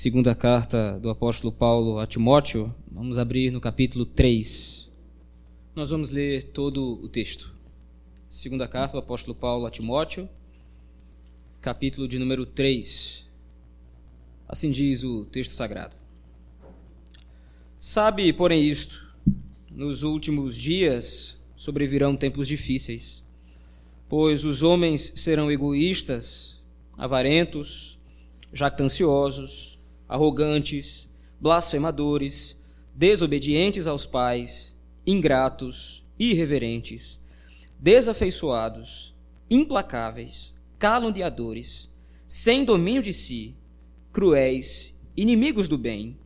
[0.00, 4.88] Segunda carta do apóstolo Paulo a Timóteo, vamos abrir no capítulo 3.
[5.74, 7.52] Nós vamos ler todo o texto.
[8.30, 10.28] Segunda carta do apóstolo Paulo a Timóteo,
[11.60, 13.26] capítulo de número 3.
[14.48, 15.96] Assim diz o texto sagrado.
[17.80, 19.04] Sabe, porém, isto:
[19.68, 23.20] nos últimos dias sobrevirão tempos difíceis,
[24.08, 26.56] pois os homens serão egoístas,
[26.96, 27.98] avarentos,
[28.52, 29.77] jactanciosos,
[30.08, 31.08] arrogantes,
[31.40, 32.58] blasfemadores,
[32.94, 34.76] desobedientes aos pais,
[35.06, 37.24] ingratos, irreverentes,
[37.78, 39.14] desafeiçoados,
[39.50, 41.94] implacáveis, caluniadores,
[42.26, 43.54] sem domínio de si,
[44.12, 46.16] cruéis, inimigos do bem,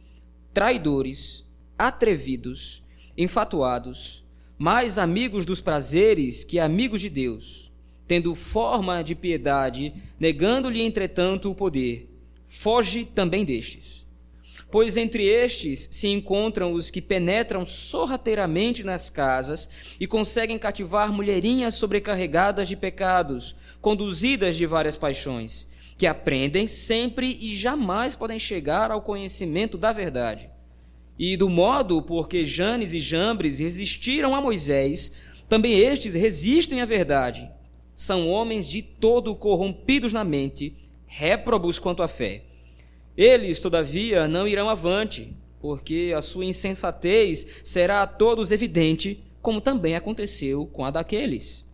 [0.55, 1.45] traidores,
[1.79, 2.83] atrevidos,
[3.17, 4.25] enfatuados,
[4.57, 7.73] mais amigos dos prazeres que amigos de Deus,
[8.07, 12.12] tendo forma de piedade, negando-lhe entretanto o poder
[12.53, 14.07] foge também destes.
[14.71, 21.75] Pois entre estes se encontram os que penetram sorrateiramente nas casas e conseguem cativar mulherinhas
[21.75, 29.03] sobrecarregadas de pecados, conduzidas de várias paixões, que aprendem sempre e jamais podem chegar ao
[29.03, 30.49] conhecimento da verdade.
[31.19, 35.15] E do modo porque Janes e Jambres resistiram a Moisés,
[35.49, 37.51] também estes resistem à verdade.
[37.97, 40.82] São homens de todo corrompidos na mente,
[41.15, 42.43] réprobos quanto à fé.
[43.15, 49.95] Eles, todavia, não irão avante, porque a sua insensatez será a todos evidente, como também
[49.95, 51.69] aconteceu com a daqueles.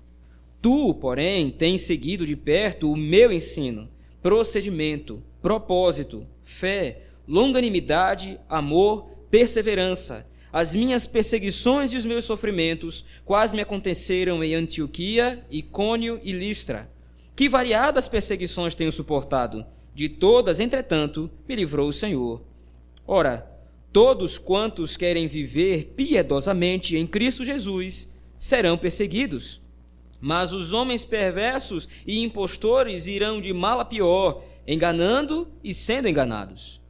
[0.60, 3.88] Tu, porém, tens seguido de perto o meu ensino,
[4.20, 13.60] procedimento, propósito, fé, longanimidade, amor, perseverança, as minhas perseguições e os meus sofrimentos, quais me
[13.60, 16.90] aconteceram em Antioquia, Icônio e Listra.
[17.38, 22.42] Que variadas perseguições tenho suportado de todas, entretanto, me livrou o Senhor.
[23.06, 23.48] Ora,
[23.92, 29.60] todos quantos querem viver piedosamente em Cristo Jesus serão perseguidos.
[30.20, 36.80] Mas os homens perversos e impostores irão de mal a pior, enganando e sendo enganados.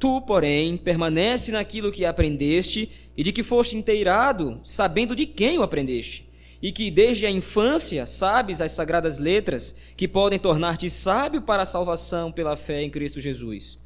[0.00, 5.62] Tu, porém, permanece naquilo que aprendeste e de que foste inteirado, sabendo de quem o
[5.62, 6.25] aprendeste
[6.62, 11.66] e que desde a infância sabes as sagradas letras que podem tornar-te sábio para a
[11.66, 13.78] salvação pela fé em Cristo Jesus.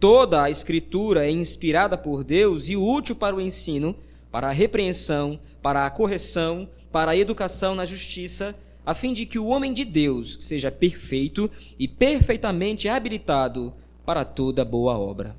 [0.00, 3.94] Toda a Escritura é inspirada por Deus e útil para o ensino,
[4.30, 9.38] para a repreensão, para a correção, para a educação na justiça, a fim de que
[9.38, 13.72] o homem de Deus seja perfeito e perfeitamente habilitado
[14.04, 15.34] para toda boa obra.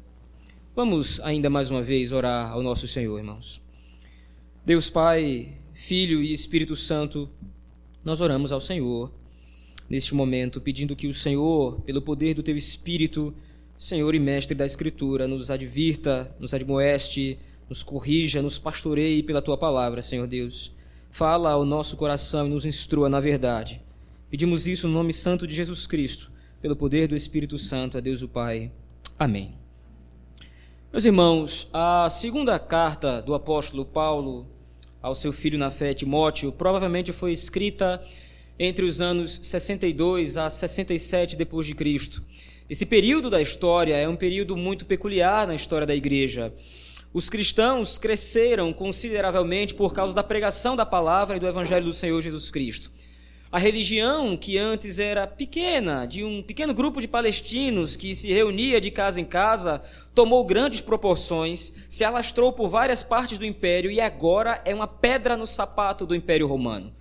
[0.75, 3.61] Vamos ainda mais uma vez orar ao nosso Senhor, irmãos.
[4.65, 7.29] Deus Pai, Filho e Espírito Santo,
[8.03, 9.11] nós oramos ao Senhor
[9.89, 13.35] neste momento, pedindo que o Senhor, pelo poder do teu Espírito,
[13.77, 17.37] Senhor e Mestre da Escritura, nos advirta, nos admoeste,
[17.69, 20.71] nos corrija, nos pastoreie pela tua palavra, Senhor Deus.
[21.11, 23.81] Fala ao nosso coração e nos instrua na verdade.
[24.31, 26.31] Pedimos isso no nome santo de Jesus Cristo,
[26.61, 28.71] pelo poder do Espírito Santo, a Deus o Pai.
[29.19, 29.53] Amém.
[30.91, 34.54] Meus irmãos, a segunda carta do apóstolo Paulo
[35.05, 38.03] ao seu filho na fé, Timóteo, provavelmente foi escrita
[38.57, 42.23] entre os anos 62 a 67 depois de Cristo.
[42.67, 46.51] Esse período da história é um período muito peculiar na história da igreja.
[47.13, 52.19] Os cristãos cresceram consideravelmente por causa da pregação da palavra e do evangelho do Senhor
[52.19, 52.91] Jesus Cristo.
[53.55, 58.81] A religião, que antes era pequena, de um pequeno grupo de palestinos que se reunia
[58.81, 59.81] de casa em casa,
[60.13, 65.37] tomou grandes proporções, se alastrou por várias partes do império e agora é uma pedra
[65.37, 66.91] no sapato do Império Romano.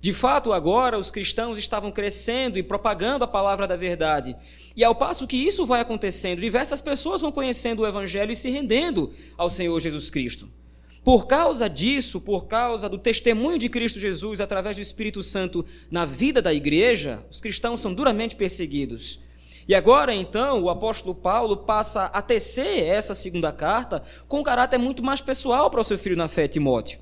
[0.00, 4.34] De fato, agora os cristãos estavam crescendo e propagando a palavra da verdade.
[4.74, 8.50] E ao passo que isso vai acontecendo, diversas pessoas vão conhecendo o Evangelho e se
[8.50, 10.48] rendendo ao Senhor Jesus Cristo.
[11.02, 16.04] Por causa disso, por causa do testemunho de Cristo Jesus através do Espírito Santo na
[16.04, 19.20] vida da igreja, os cristãos são duramente perseguidos.
[19.66, 24.78] E agora, então, o apóstolo Paulo passa a tecer essa segunda carta com um caráter
[24.78, 26.98] muito mais pessoal para o seu filho na fé, Timóteo.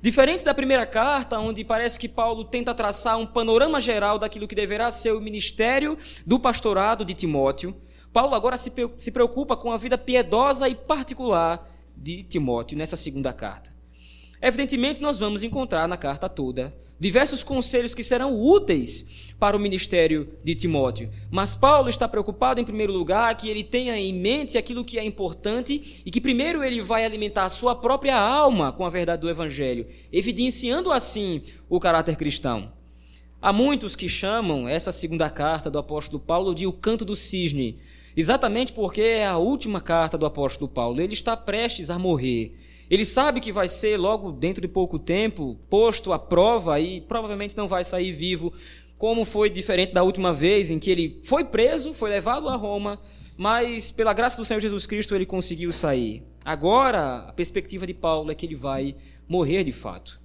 [0.00, 4.54] Diferente da primeira carta, onde parece que Paulo tenta traçar um panorama geral daquilo que
[4.54, 7.74] deverá ser o ministério do pastorado de Timóteo,
[8.12, 13.72] Paulo agora se preocupa com a vida piedosa e particular de Timóteo nessa segunda carta.
[14.40, 19.04] Evidentemente, nós vamos encontrar na carta toda diversos conselhos que serão úteis
[19.36, 21.10] para o ministério de Timóteo.
[21.32, 25.04] Mas Paulo está preocupado, em primeiro lugar, que ele tenha em mente aquilo que é
[25.04, 29.28] importante e que primeiro ele vai alimentar a sua própria alma com a verdade do
[29.28, 32.72] Evangelho, evidenciando assim o caráter cristão.
[33.40, 37.80] Há muitos que chamam essa segunda carta do apóstolo Paulo de o canto do cisne,
[38.16, 41.00] Exatamente porque é a última carta do apóstolo Paulo.
[41.00, 42.58] Ele está prestes a morrer.
[42.90, 47.56] Ele sabe que vai ser, logo dentro de pouco tempo, posto à prova e provavelmente
[47.56, 48.52] não vai sair vivo,
[48.98, 53.00] como foi diferente da última vez em que ele foi preso, foi levado a Roma,
[53.36, 56.22] mas pela graça do Senhor Jesus Cristo ele conseguiu sair.
[56.44, 58.94] Agora, a perspectiva de Paulo é que ele vai
[59.26, 60.20] morrer de fato.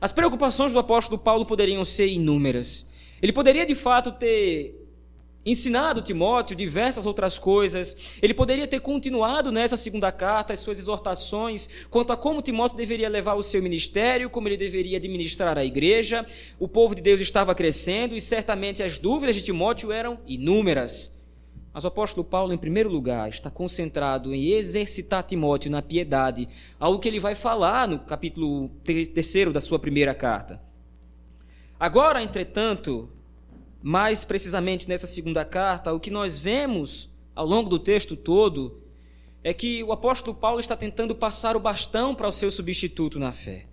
[0.00, 2.88] As preocupações do apóstolo Paulo poderiam ser inúmeras.
[3.20, 4.81] Ele poderia de fato ter
[5.44, 7.96] ensinado Timóteo diversas outras coisas.
[8.22, 13.08] Ele poderia ter continuado nessa segunda carta as suas exortações quanto a como Timóteo deveria
[13.08, 16.24] levar o seu ministério, como ele deveria administrar a igreja.
[16.58, 21.12] O povo de Deus estava crescendo e certamente as dúvidas de Timóteo eram inúmeras.
[21.72, 26.46] Mas o apóstolo Paulo, em primeiro lugar, está concentrado em exercitar Timóteo na piedade,
[26.78, 30.60] algo que ele vai falar no capítulo terceiro da sua primeira carta.
[31.80, 33.08] Agora, entretanto,
[33.82, 38.80] mais precisamente nessa segunda carta, o que nós vemos ao longo do texto todo
[39.42, 43.32] é que o apóstolo Paulo está tentando passar o bastão para o seu substituto na
[43.32, 43.66] fé.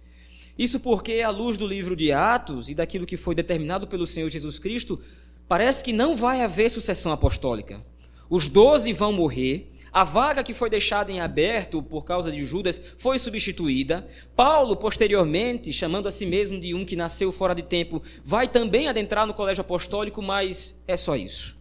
[0.57, 4.27] Isso porque, à luz do livro de Atos e daquilo que foi determinado pelo Senhor
[4.29, 4.99] Jesus Cristo,
[5.47, 7.81] parece que não vai haver sucessão apostólica.
[8.29, 12.81] Os doze vão morrer, a vaga que foi deixada em aberto por causa de Judas
[12.97, 14.07] foi substituída.
[14.35, 18.87] Paulo, posteriormente, chamando a si mesmo de um que nasceu fora de tempo, vai também
[18.87, 21.57] adentrar no colégio apostólico, mas é só isso.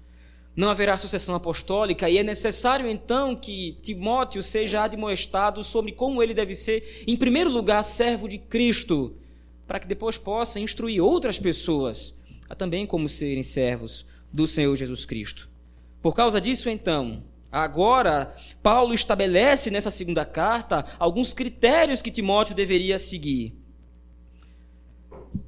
[0.54, 6.34] Não haverá sucessão apostólica e é necessário então que Timóteo seja admoestado sobre como ele
[6.34, 9.16] deve ser, em primeiro lugar, servo de Cristo,
[9.68, 15.04] para que depois possa instruir outras pessoas a também como serem servos do Senhor Jesus
[15.04, 15.48] Cristo.
[16.02, 22.98] Por causa disso, então, Agora, Paulo estabelece nessa segunda carta alguns critérios que Timóteo deveria
[22.98, 23.54] seguir.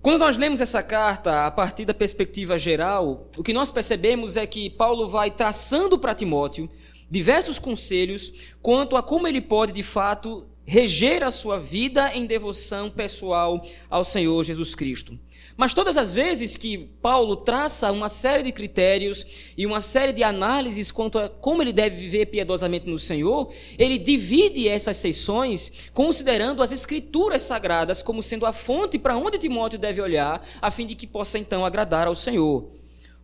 [0.00, 4.46] Quando nós lemos essa carta a partir da perspectiva geral, o que nós percebemos é
[4.46, 6.70] que Paulo vai traçando para Timóteo
[7.10, 8.32] diversos conselhos
[8.62, 14.04] quanto a como ele pode de fato reger a sua vida em devoção pessoal ao
[14.04, 15.18] Senhor Jesus Cristo.
[15.56, 19.26] Mas todas as vezes que Paulo traça uma série de critérios
[19.56, 23.98] e uma série de análises quanto a como ele deve viver piedosamente no Senhor, ele
[23.98, 30.00] divide essas sessões considerando as escrituras sagradas como sendo a fonte para onde Timóteo deve
[30.00, 32.70] olhar, a fim de que possa então agradar ao Senhor.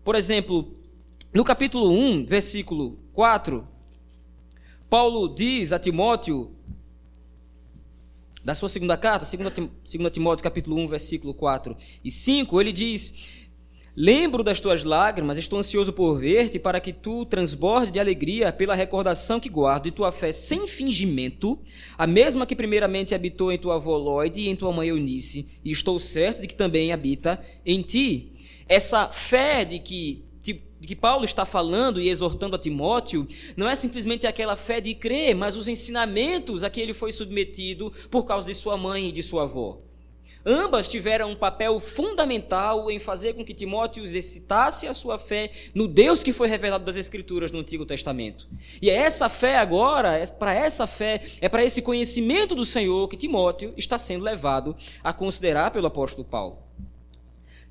[0.05, 0.77] Por exemplo,
[1.33, 3.67] no capítulo 1, versículo 4,
[4.89, 6.56] Paulo diz a Timóteo
[8.47, 13.43] da sua segunda carta, 2 Timóteo capítulo 1, versículo 4 e 5, ele diz:
[13.97, 18.77] Lembro das tuas lágrimas, estou ansioso por ver-te, para que tu transborde de alegria pela
[18.77, 21.59] recordação que guardo de tua fé sem fingimento,
[21.99, 25.73] a mesma que primeiramente habitou em tua avó Lloyd e em tua mãe Eunice, e
[25.73, 28.33] estou certo de que também habita em ti.
[28.69, 30.25] Essa fé de que
[30.87, 35.35] que Paulo está falando e exortando a Timóteo não é simplesmente aquela fé de crer,
[35.35, 39.23] mas os ensinamentos a que ele foi submetido por causa de sua mãe e de
[39.23, 39.87] sua avó.
[40.49, 45.89] Ambas tiveram um papel fundamental em fazer com que Timóteo exercitasse a sua fé no
[45.89, 48.47] Deus que foi revelado das Escrituras no Antigo Testamento.
[48.81, 53.09] E é essa fé agora, é para essa fé, é para esse conhecimento do Senhor
[53.09, 56.66] que Timóteo está sendo levado a considerar pelo apóstolo Paulo.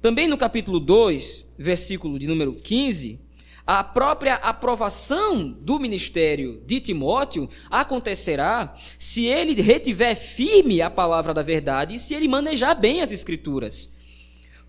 [0.06, 3.19] Também no capítulo 2, versículo de número 15,
[3.66, 11.42] a própria aprovação do ministério de Timóteo acontecerá se ele retiver firme a palavra da
[11.42, 13.95] verdade e se ele manejar bem as escrituras.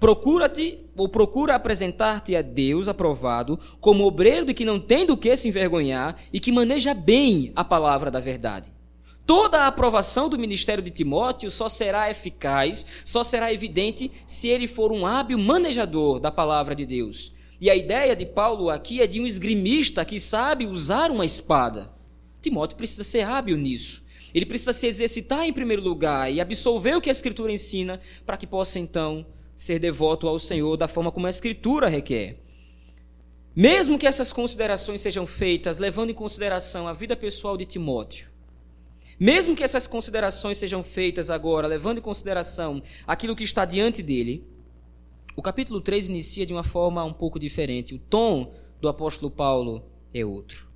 [0.00, 5.36] Procura-te ou procura apresentar-te a Deus aprovado como obreiro de que não tem do que
[5.36, 8.75] se envergonhar e que maneja bem a palavra da verdade.
[9.26, 14.68] Toda a aprovação do ministério de Timóteo só será eficaz, só será evidente se ele
[14.68, 17.34] for um hábil manejador da palavra de Deus.
[17.60, 21.90] E a ideia de Paulo aqui é de um esgrimista que sabe usar uma espada.
[22.40, 24.04] Timóteo precisa ser hábil nisso.
[24.32, 28.36] Ele precisa se exercitar em primeiro lugar e absolver o que a Escritura ensina para
[28.36, 32.38] que possa então ser devoto ao Senhor da forma como a Escritura requer.
[33.56, 38.35] Mesmo que essas considerações sejam feitas levando em consideração a vida pessoal de Timóteo,
[39.18, 44.44] mesmo que essas considerações sejam feitas agora, levando em consideração aquilo que está diante dele,
[45.34, 47.94] o capítulo 3 inicia de uma forma um pouco diferente.
[47.94, 50.66] O tom do apóstolo Paulo é outro.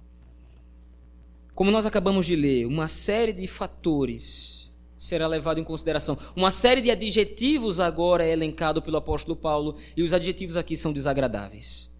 [1.55, 6.17] Como nós acabamos de ler, uma série de fatores será levado em consideração.
[6.37, 10.93] Uma série de adjetivos agora é elencado pelo apóstolo Paulo, e os adjetivos aqui são
[10.93, 11.91] desagradáveis.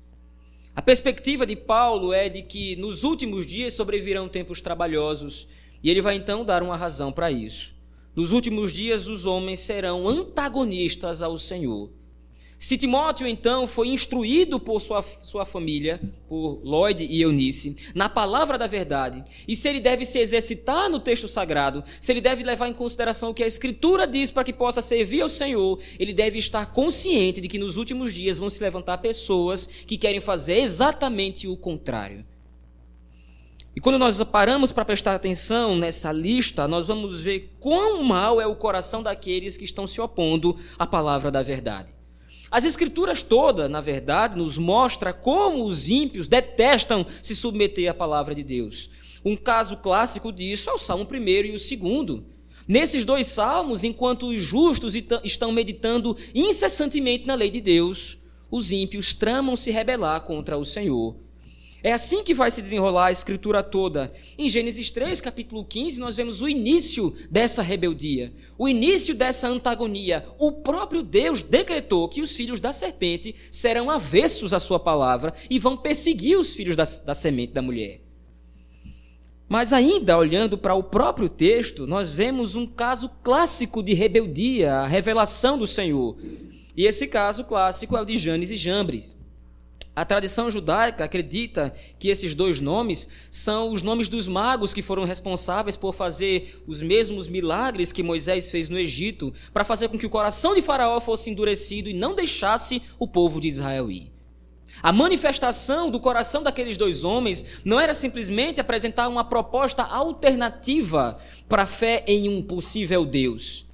[0.77, 5.49] A perspectiva de Paulo é de que nos últimos dias sobrevirão tempos trabalhosos
[5.83, 7.75] e ele vai então dar uma razão para isso.
[8.15, 11.91] Nos últimos dias, os homens serão antagonistas ao Senhor.
[12.63, 18.59] Se Timóteo, então, foi instruído por sua, sua família, por Lloyd e Eunice, na palavra
[18.59, 22.69] da verdade, e se ele deve se exercitar no texto sagrado, se ele deve levar
[22.69, 26.39] em consideração o que a Escritura diz para que possa servir ao Senhor, ele deve
[26.39, 31.49] estar consciente de que nos últimos dias vão se levantar pessoas que querem fazer exatamente
[31.49, 32.27] o contrário.
[33.75, 38.47] E quando nós paramos para prestar atenção nessa lista, nós vamos ver quão mal é
[38.47, 41.95] o coração daqueles que estão se opondo à palavra da verdade.
[42.51, 48.35] As escrituras todas, na verdade, nos mostra como os ímpios detestam se submeter à palavra
[48.35, 48.91] de Deus.
[49.25, 52.23] Um caso clássico disso é o Salmo 1 e o 2.
[52.67, 58.19] Nesses dois salmos, enquanto os justos estão meditando incessantemente na lei de Deus,
[58.51, 61.17] os ímpios tramam se rebelar contra o Senhor
[61.83, 64.13] é assim que vai se desenrolar a escritura toda.
[64.37, 70.27] Em Gênesis 3, capítulo 15, nós vemos o início dessa rebeldia, o início dessa antagonia.
[70.39, 75.59] O próprio Deus decretou que os filhos da serpente serão avessos à sua palavra e
[75.59, 78.03] vão perseguir os filhos da, da semente da mulher.
[79.49, 84.87] Mas ainda olhando para o próprio texto, nós vemos um caso clássico de rebeldia, a
[84.87, 86.17] revelação do Senhor.
[86.77, 89.17] E esse caso clássico é o de Janes e Jambres.
[90.01, 95.05] A tradição judaica acredita que esses dois nomes são os nomes dos magos que foram
[95.05, 100.07] responsáveis por fazer os mesmos milagres que Moisés fez no Egito, para fazer com que
[100.07, 104.11] o coração de Faraó fosse endurecido e não deixasse o povo de Israel ir.
[104.83, 111.65] A manifestação do coração daqueles dois homens não era simplesmente apresentar uma proposta alternativa para
[111.65, 113.67] a fé em um possível Deus.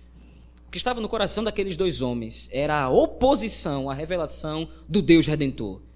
[0.67, 5.25] O que estava no coração daqueles dois homens era a oposição à revelação do Deus
[5.29, 5.87] Redentor.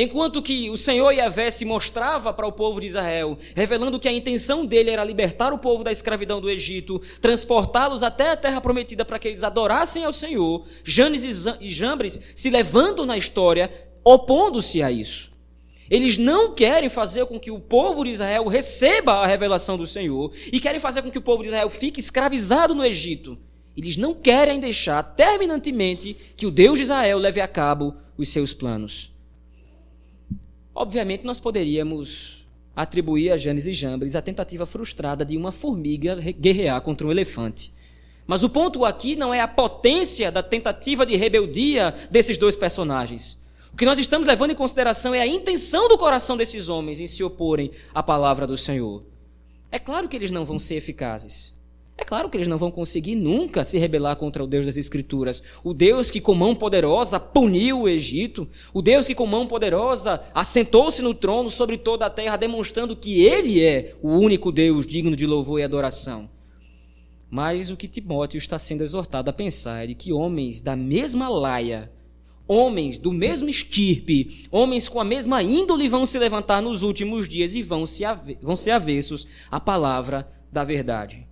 [0.00, 4.12] Enquanto que o Senhor Yahvé se mostrava para o povo de Israel, revelando que a
[4.12, 9.04] intenção dele era libertar o povo da escravidão do Egito, transportá-los até a terra prometida
[9.04, 11.24] para que eles adorassem ao Senhor, Janes
[11.60, 13.72] e Jambres se levantam na história
[14.04, 15.32] opondo-se a isso.
[15.90, 20.32] Eles não querem fazer com que o povo de Israel receba a revelação do Senhor
[20.52, 23.36] e querem fazer com que o povo de Israel fique escravizado no Egito.
[23.76, 28.54] Eles não querem deixar terminantemente que o Deus de Israel leve a cabo os seus
[28.54, 29.17] planos.
[30.80, 36.80] Obviamente, nós poderíamos atribuir a Janes e Jambres a tentativa frustrada de uma formiga guerrear
[36.82, 37.74] contra um elefante.
[38.24, 43.36] Mas o ponto aqui não é a potência da tentativa de rebeldia desses dois personagens.
[43.72, 47.08] O que nós estamos levando em consideração é a intenção do coração desses homens em
[47.08, 49.02] se oporem à palavra do Senhor.
[49.72, 51.57] É claro que eles não vão ser eficazes.
[52.00, 55.42] É claro que eles não vão conseguir nunca se rebelar contra o Deus das Escrituras.
[55.64, 58.48] O Deus que com mão poderosa puniu o Egito.
[58.72, 63.24] O Deus que com mão poderosa assentou-se no trono sobre toda a terra, demonstrando que
[63.24, 66.30] Ele é o único Deus digno de louvor e adoração.
[67.28, 71.90] Mas o que Timóteo está sendo exortado a pensar é que homens da mesma laia,
[72.46, 77.56] homens do mesmo estirpe, homens com a mesma índole vão se levantar nos últimos dias
[77.56, 78.04] e vão, se
[78.40, 81.27] vão ser avessos à palavra da verdade.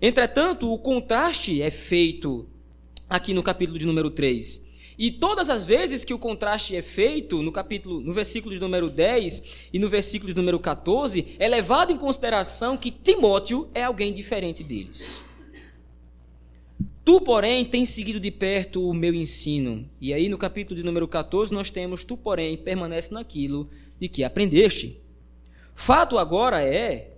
[0.00, 2.46] Entretanto, o contraste é feito
[3.08, 4.66] aqui no capítulo de número 3.
[4.98, 8.88] E todas as vezes que o contraste é feito, no capítulo, no versículo de número
[8.88, 14.12] 10 e no versículo de número 14, é levado em consideração que Timóteo é alguém
[14.12, 15.20] diferente deles.
[17.04, 19.88] Tu, porém, tens seguido de perto o meu ensino.
[20.00, 24.24] E aí, no capítulo de número 14, nós temos: Tu, porém, permanece naquilo de que
[24.24, 25.00] aprendeste.
[25.74, 27.15] Fato agora é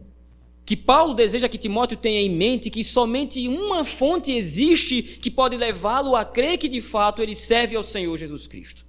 [0.69, 5.57] que Paulo deseja que Timóteo tenha em mente que somente uma fonte existe que pode
[5.57, 8.85] levá-lo a crer que de fato ele serve ao Senhor Jesus Cristo.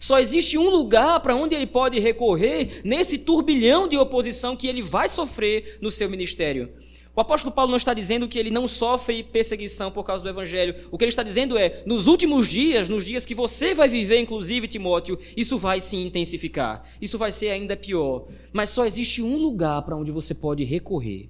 [0.00, 4.80] Só existe um lugar para onde ele pode recorrer nesse turbilhão de oposição que ele
[4.80, 6.72] vai sofrer no seu ministério.
[7.14, 10.74] O apóstolo Paulo não está dizendo que ele não sofre perseguição por causa do evangelho.
[10.90, 14.20] O que ele está dizendo é: nos últimos dias, nos dias que você vai viver,
[14.20, 16.84] inclusive, Timóteo, isso vai se intensificar.
[17.00, 18.26] Isso vai ser ainda pior.
[18.52, 21.28] Mas só existe um lugar para onde você pode recorrer.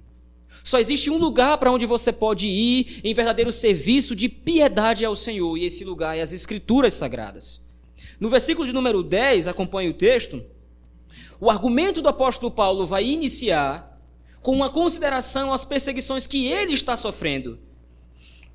[0.63, 5.15] Só existe um lugar para onde você pode ir em verdadeiro serviço de piedade ao
[5.15, 7.61] Senhor, e esse lugar é as Escrituras Sagradas.
[8.19, 10.43] No versículo de número 10, acompanhe o texto,
[11.39, 13.90] o argumento do apóstolo Paulo vai iniciar
[14.41, 17.59] com uma consideração às perseguições que ele está sofrendo.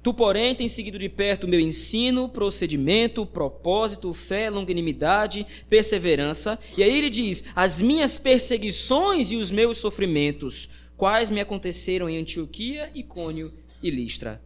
[0.02, 6.59] Tu, porém, tens seguido de perto o meu ensino, procedimento, propósito, fé, longanimidade, perseverança.
[6.76, 12.19] E aí ele diz: as minhas perseguições e os meus sofrimentos, quais me aconteceram em
[12.19, 13.52] Antioquia, Icônio
[13.83, 14.40] e Listra.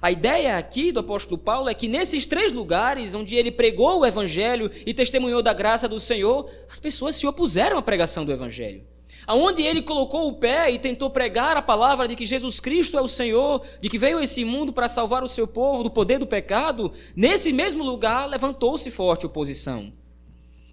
[0.00, 4.06] A ideia aqui do apóstolo Paulo é que nesses três lugares onde ele pregou o
[4.06, 8.84] evangelho e testemunhou da graça do Senhor, as pessoas se opuseram à pregação do evangelho.
[9.26, 13.02] Aonde ele colocou o pé e tentou pregar a palavra de que Jesus Cristo é
[13.02, 16.18] o Senhor, de que veio a esse mundo para salvar o seu povo do poder
[16.18, 19.92] do pecado, nesse mesmo lugar levantou-se forte oposição.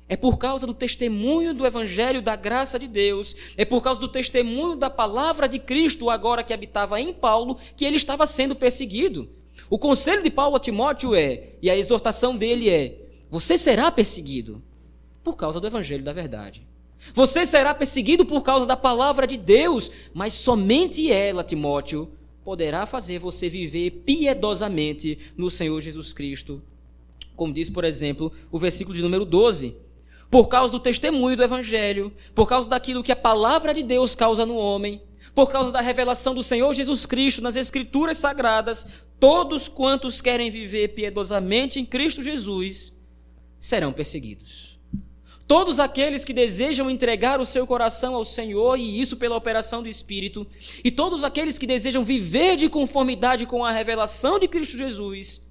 [0.07, 4.07] É por causa do testemunho do Evangelho da graça de Deus, é por causa do
[4.07, 9.27] testemunho da palavra de Cristo, agora que habitava em Paulo, que ele estava sendo perseguido.
[9.67, 14.61] O conselho de Paulo a Timóteo é, e a exortação dele é: você será perseguido
[15.23, 16.67] por causa do Evangelho da verdade.
[17.13, 22.09] Você será perseguido por causa da palavra de Deus, mas somente ela, Timóteo,
[22.43, 26.61] poderá fazer você viver piedosamente no Senhor Jesus Cristo.
[27.35, 29.85] Como diz, por exemplo, o versículo de número 12
[30.29, 34.45] por causa do testemunho do Evangelho, por causa daquilo que a palavra de Deus causa
[34.45, 35.01] no homem,
[35.33, 38.87] por causa da revelação do Senhor Jesus Cristo nas Escrituras Sagradas,
[39.19, 42.93] todos quantos querem viver piedosamente em Cristo Jesus
[43.59, 44.74] serão perseguidos.
[45.47, 49.89] Todos aqueles que desejam entregar o seu coração ao Senhor, e isso pela operação do
[49.89, 50.45] Espírito,
[50.83, 55.43] e todos aqueles que desejam viver de conformidade com a revelação de Cristo Jesus,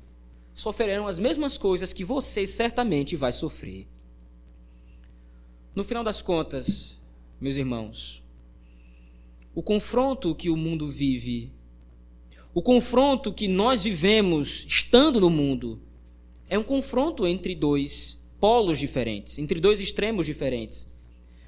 [0.52, 3.86] sofrerão as mesmas coisas que você certamente vai sofrer.
[5.74, 6.96] No final das contas,
[7.40, 8.20] meus irmãos,
[9.54, 11.52] o confronto que o mundo vive,
[12.52, 15.80] o confronto que nós vivemos estando no mundo,
[16.48, 20.94] é um confronto entre dois polos diferentes, entre dois extremos diferentes.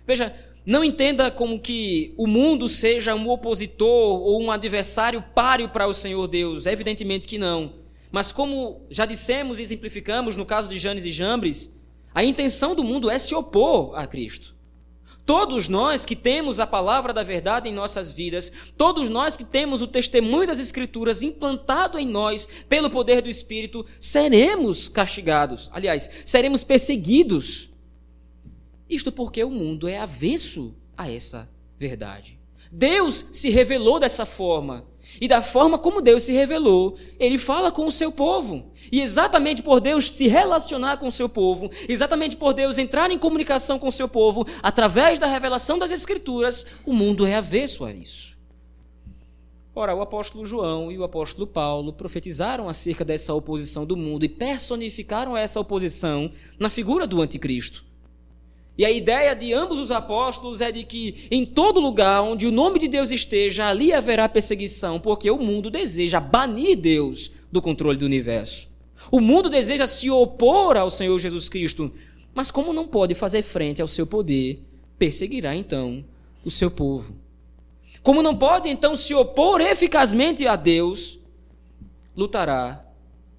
[0.06, 0.34] Veja,
[0.64, 5.92] não entenda como que o mundo seja um opositor ou um adversário páreo para o
[5.92, 7.74] Senhor Deus, evidentemente que não.
[8.10, 11.70] Mas como já dissemos e exemplificamos no caso de Janes e Jambres,
[12.14, 14.55] a intenção do mundo é se opor a Cristo.
[15.26, 19.82] Todos nós que temos a palavra da verdade em nossas vidas, todos nós que temos
[19.82, 25.68] o testemunho das Escrituras implantado em nós pelo poder do Espírito, seremos castigados.
[25.72, 27.68] Aliás, seremos perseguidos.
[28.88, 32.38] Isto porque o mundo é avesso a essa verdade.
[32.70, 34.86] Deus se revelou dessa forma.
[35.20, 38.72] E da forma como Deus se revelou, ele fala com o seu povo.
[38.92, 43.18] E exatamente por Deus se relacionar com o seu povo, exatamente por Deus entrar em
[43.18, 47.92] comunicação com o seu povo, através da revelação das Escrituras, o mundo é avesso a
[47.92, 48.36] isso.
[49.78, 54.28] Ora, o apóstolo João e o apóstolo Paulo profetizaram acerca dessa oposição do mundo e
[54.28, 57.84] personificaram essa oposição na figura do anticristo.
[58.78, 62.52] E a ideia de ambos os apóstolos é de que em todo lugar onde o
[62.52, 67.98] nome de Deus esteja, ali haverá perseguição, porque o mundo deseja banir Deus do controle
[67.98, 68.68] do universo.
[69.10, 71.90] O mundo deseja se opor ao Senhor Jesus Cristo,
[72.34, 74.62] mas como não pode fazer frente ao seu poder,
[74.98, 76.04] perseguirá então
[76.44, 77.14] o seu povo.
[78.02, 81.18] Como não pode então se opor eficazmente a Deus,
[82.14, 82.84] lutará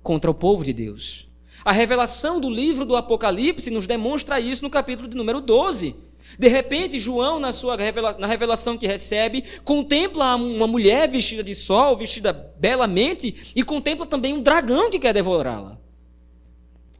[0.02, 1.27] contra o povo de Deus.
[1.68, 5.98] A revelação do livro do Apocalipse nos demonstra isso no capítulo de número 12.
[6.40, 11.54] De repente, João, na sua revelação, na revelação que recebe, contempla uma mulher vestida de
[11.54, 15.78] sol, vestida belamente, e contempla também um dragão que quer devorá-la.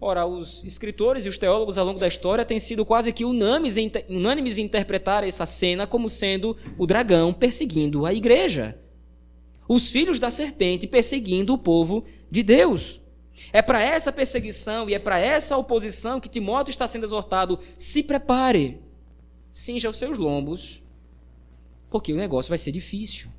[0.02, 3.78] Ora, os escritores e os teólogos ao longo da história têm sido quase que unânimes
[3.78, 8.78] em, unânimes em interpretar essa cena como sendo o dragão perseguindo a igreja.
[9.66, 13.07] Os filhos da serpente perseguindo o povo de Deus.
[13.54, 18.04] É para essa perseguição e é para essa oposição que Timóteo está sendo exortado: se
[18.04, 18.80] prepare,
[19.52, 20.82] cinja os seus lombos,
[21.90, 23.30] porque o negócio vai ser difícil.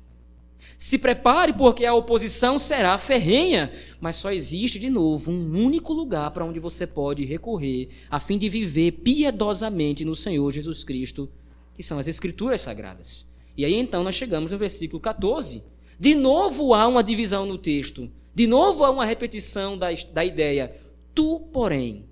[0.77, 6.31] Se prepare, porque a oposição será ferrenha, mas só existe de novo um único lugar
[6.31, 11.29] para onde você pode recorrer a fim de viver piedosamente no Senhor Jesus Cristo,
[11.73, 13.27] que são as Escrituras Sagradas.
[13.57, 15.63] E aí então nós chegamos no versículo 14.
[15.99, 18.09] De novo há uma divisão no texto.
[18.39, 20.73] De novo há uma repetição da, da ideia.
[21.13, 22.05] Tu, porém,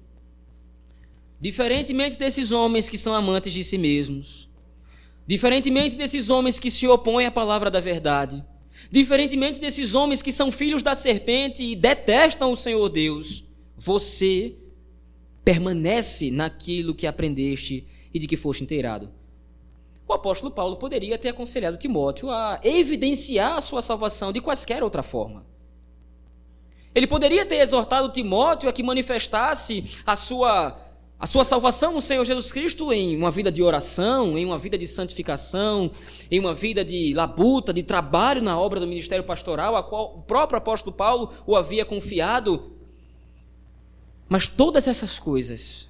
[1.39, 4.49] diferentemente desses homens que são amantes de si mesmos,
[5.25, 8.43] diferentemente desses homens que se opõem à palavra da verdade,
[8.91, 13.45] diferentemente desses homens que são filhos da serpente e detestam o Senhor Deus,
[13.77, 14.53] você
[15.45, 19.09] permanece naquilo que aprendeste e de que foste inteirado.
[20.05, 25.01] O apóstolo Paulo poderia ter aconselhado Timóteo a evidenciar a sua salvação de quaisquer outra
[25.01, 25.55] forma.
[26.97, 30.75] Ele poderia ter exortado Timóteo a que manifestasse a sua,
[31.19, 34.79] a sua salvação no Senhor Jesus Cristo em uma vida de oração, em uma vida
[34.79, 35.91] de santificação,
[36.31, 40.21] em uma vida de labuta, de trabalho na obra do ministério pastoral, a qual o
[40.23, 42.75] próprio apóstolo Paulo o havia confiado.
[44.27, 45.87] Mas todas essas coisas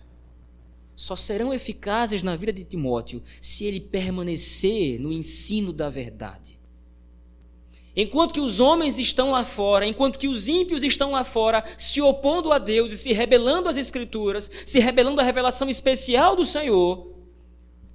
[0.94, 6.57] só serão eficazes na vida de Timóteo se ele permanecer no ensino da verdade.
[8.00, 12.00] Enquanto que os homens estão lá fora, enquanto que os ímpios estão lá fora, se
[12.00, 17.18] opondo a Deus e se rebelando às Escrituras, se rebelando à revelação especial do Senhor,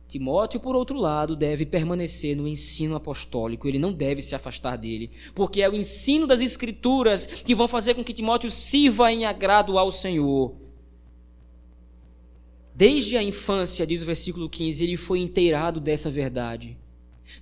[0.08, 5.12] Timóteo, por outro lado, deve permanecer no ensino apostólico, ele não deve se afastar dele,
[5.36, 9.78] porque é o ensino das Escrituras que vão fazer com que Timóteo sirva em agrado
[9.78, 10.54] ao Senhor.
[12.74, 16.76] Desde a infância, diz o versículo 15, ele foi inteirado dessa verdade.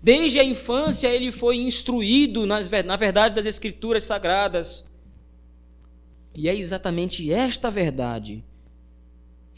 [0.02, 4.84] Desde a infância, ele foi instruído nas, na verdade das Escrituras sagradas.
[6.34, 8.44] E é exatamente esta verdade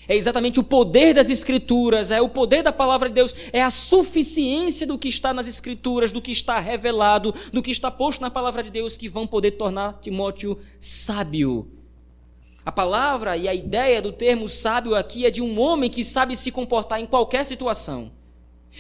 [0.09, 3.71] é exatamente o poder das Escrituras, é o poder da palavra de Deus, é a
[3.71, 8.31] suficiência do que está nas Escrituras, do que está revelado, do que está posto na
[8.31, 11.69] palavra de Deus que vão poder tornar Timóteo sábio.
[12.65, 16.37] A palavra e a ideia do termo sábio aqui é de um homem que sabe
[16.37, 18.11] se comportar em qualquer situação.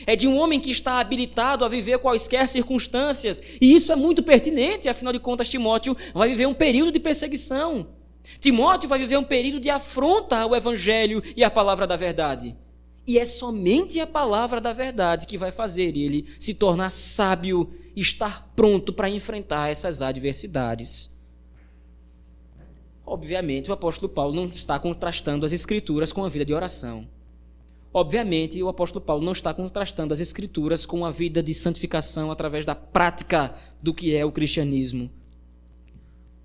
[0.06, 3.42] É de um homem que está habilitado a viver quaisquer circunstâncias.
[3.60, 7.88] E isso é muito pertinente, afinal de contas, Timóteo vai viver um período de perseguição.
[8.38, 12.56] Timóteo vai viver um período de afronta ao Evangelho e à palavra da verdade.
[13.06, 18.50] E é somente a palavra da verdade que vai fazer ele se tornar sábio estar
[18.54, 21.12] pronto para enfrentar essas adversidades.
[23.04, 27.06] Obviamente, o apóstolo Paulo não está contrastando as Escrituras com a vida de oração.
[27.94, 32.64] Obviamente, o apóstolo Paulo não está contrastando as Escrituras com a vida de santificação através
[32.64, 35.10] da prática do que é o cristianismo.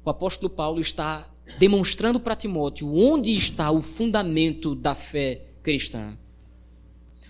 [0.03, 6.17] O apóstolo Paulo está demonstrando para Timóteo onde está o fundamento da fé cristã.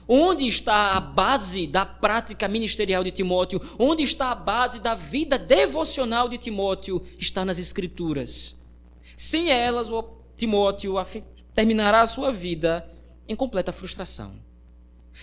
[0.07, 3.61] Onde está a base da prática ministerial de Timóteo?
[3.77, 7.03] Onde está a base da vida devocional de Timóteo?
[7.19, 8.57] Está nas Escrituras.
[9.17, 10.03] Sem elas, o
[10.37, 10.95] Timóteo
[11.53, 12.87] terminará a sua vida
[13.27, 14.33] em completa frustração.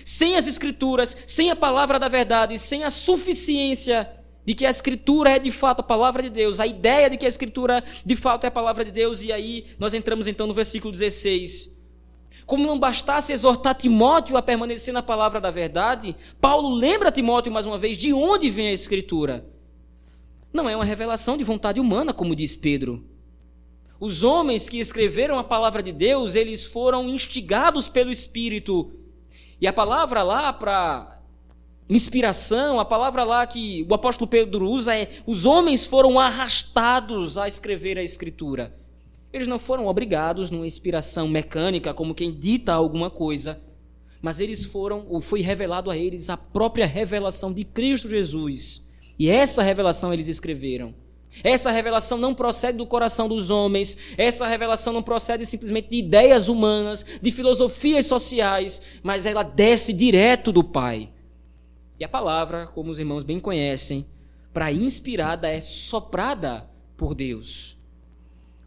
[0.05, 4.11] Sem as Escrituras, sem a palavra da verdade, sem a suficiência
[4.45, 7.25] de que a Escritura é de fato a palavra de Deus, a ideia de que
[7.25, 10.55] a Escritura de fato é a palavra de Deus, e aí nós entramos então no
[10.55, 11.73] versículo 16.
[12.45, 17.64] Como não bastasse exortar Timóteo a permanecer na palavra da verdade, Paulo lembra Timóteo mais
[17.64, 19.49] uma vez de onde vem a Escritura.
[20.53, 23.13] Não é uma revelação de vontade humana, como diz Pedro.
[24.00, 28.92] Os homens que escreveram a palavra de Deus, eles foram instigados pelo Espírito.
[29.61, 31.22] E a palavra lá para
[31.88, 37.46] inspiração, a palavra lá que o apóstolo Pedro usa é: os homens foram arrastados a
[37.46, 38.74] escrever a Escritura.
[39.33, 43.61] Eles não foram obrigados numa inspiração mecânica, como quem dita alguma coisa,
[44.22, 48.85] mas eles foram, ou foi revelado a eles a própria revelação de Cristo Jesus.
[49.18, 50.94] E essa revelação eles escreveram.
[51.42, 56.49] Essa revelação não procede do coração dos homens, essa revelação não procede simplesmente de ideias
[56.49, 61.11] humanas, de filosofias sociais, mas ela desce direto do Pai.
[61.99, 64.07] E a palavra, como os irmãos bem conhecem,
[64.53, 67.77] para inspirada é soprada por Deus.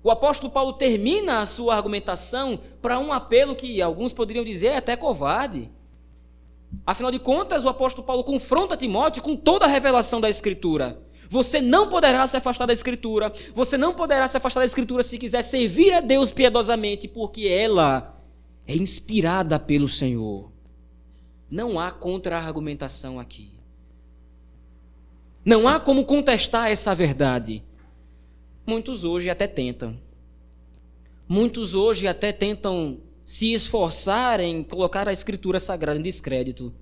[0.03, 4.77] O apóstolo Paulo termina a sua argumentação para um apelo que alguns poderiam dizer é
[4.77, 5.69] até covarde.
[6.85, 11.01] Afinal de contas, o apóstolo Paulo confronta Timóteo com toda a revelação da Escritura.
[11.29, 15.17] Você não poderá se afastar da Escritura, você não poderá se afastar da Escritura se
[15.17, 18.17] quiser servir a Deus piedosamente, porque ela
[18.65, 20.51] é inspirada pelo Senhor.
[21.49, 23.51] Não há contra-argumentação aqui.
[25.43, 27.63] Não há como contestar essa verdade.
[28.65, 29.97] Muitos hoje até tentam.
[31.27, 36.73] Muitos hoje até tentam se esforçar em colocar a Escritura Sagrada em descrédito.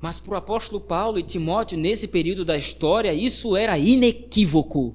[0.00, 4.94] Mas para o apóstolo Paulo e Timóteo, nesse período da história, isso era inequívoco.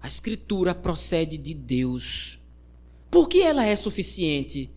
[0.00, 2.38] A Escritura procede de Deus.
[3.10, 4.70] Por que ela é suficiente?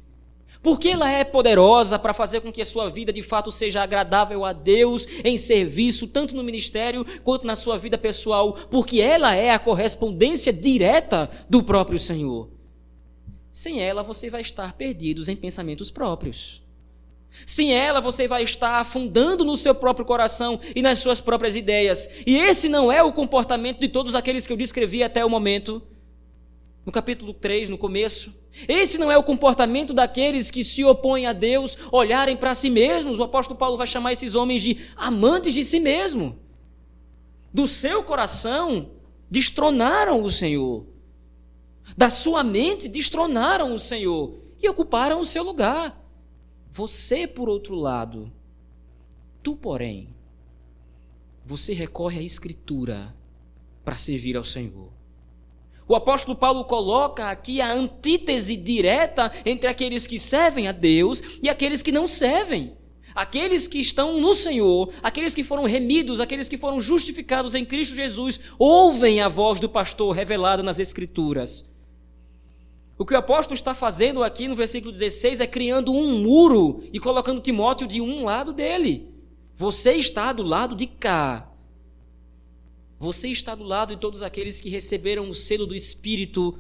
[0.62, 4.44] Porque ela é poderosa para fazer com que a sua vida de fato seja agradável
[4.44, 9.52] a Deus em serviço, tanto no ministério quanto na sua vida pessoal, porque ela é
[9.52, 12.50] a correspondência direta do próprio Senhor.
[13.54, 16.65] Sem ela, você vai estar perdidos em pensamentos próprios.
[17.46, 22.10] Sem ela, você vai estar afundando no seu próprio coração e nas suas próprias ideias.
[22.26, 25.82] E esse não é o comportamento de todos aqueles que eu descrevi até o momento.
[26.86, 28.34] No capítulo 3, no começo,
[28.68, 33.20] esse não é o comportamento daqueles que se opõem a Deus, olharem para si mesmos.
[33.20, 36.40] O apóstolo Paulo vai chamar esses homens de amantes de si mesmo.
[37.54, 38.92] Do seu coração,
[39.30, 40.86] destronaram o Senhor.
[41.98, 46.05] Da sua mente, destronaram o Senhor e ocuparam o seu lugar.
[46.76, 48.30] Você, por outro lado,
[49.42, 50.10] tu, porém,
[51.46, 53.16] você recorre à Escritura
[53.86, 54.90] para servir ao Senhor.
[55.88, 61.48] O apóstolo Paulo coloca aqui a antítese direta entre aqueles que servem a Deus e
[61.48, 62.76] aqueles que não servem.
[63.16, 67.96] Aqueles que estão no Senhor, aqueles que foram remidos, aqueles que foram justificados em Cristo
[67.96, 71.74] Jesus, ouvem a voz do pastor revelada nas Escrituras.
[72.98, 77.00] O que o apóstolo está fazendo aqui no versículo 16 é criando um muro e
[77.00, 79.10] colocando Timóteo de um lado dele.
[79.58, 81.52] Você está do lado de cá.
[82.98, 86.58] Você está do lado de todos aqueles que receberam o selo do Espírito.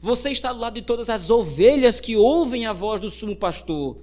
[0.00, 3.98] Você está do lado de todas as ovelhas que ouvem a voz do sumo pastor.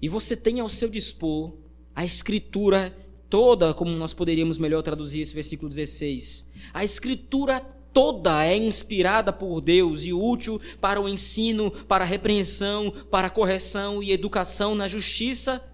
[0.00, 1.54] E você tem ao seu dispor
[1.94, 2.96] a Escritura
[3.28, 6.50] toda, como nós poderíamos melhor traduzir esse versículo 16.
[6.72, 12.90] A Escritura toda é inspirada por Deus e útil para o ensino, para a repreensão,
[13.10, 15.64] para a correção e educação na justiça.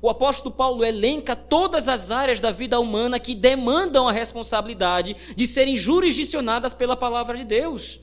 [0.00, 5.46] O apóstolo Paulo elenca todas as áreas da vida humana que demandam a responsabilidade de
[5.46, 8.00] serem jurisdicionadas pela palavra de Deus.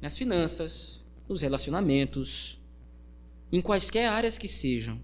[0.00, 2.58] Nas finanças, nos relacionamentos,
[3.52, 5.00] em quaisquer áreas que sejam.